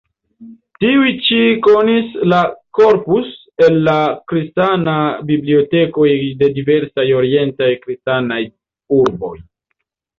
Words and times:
Tiuj 0.83 1.11
ĉi 1.27 1.41
konis 1.67 2.15
la 2.33 2.39
"Corpus" 2.79 3.29
el 3.67 3.79
la 3.91 3.99
kristana 4.33 4.99
bibliotekoj 5.31 6.11
de 6.43 6.53
diversaj 6.59 7.09
orientaj 7.23 7.73
kristanaj 7.87 8.45
urboj. 9.03 9.35